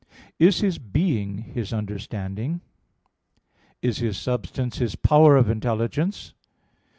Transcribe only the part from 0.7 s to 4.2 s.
being his understanding? (3) Is his